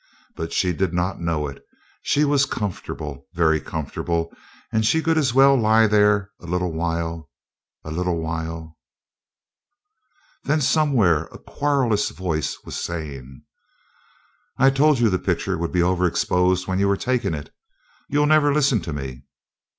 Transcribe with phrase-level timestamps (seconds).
[0.35, 1.63] But she did not know it
[2.01, 4.33] she was comfortable, very comfortable,
[4.71, 7.29] and she could as well lie there a little while
[7.83, 8.79] a little while
[10.43, 13.43] Then somewhere a querulous voice was saying:
[14.57, 17.53] "I told you the picture would be overexposed when you were takin' it.
[18.09, 19.25] You'll never listen to me."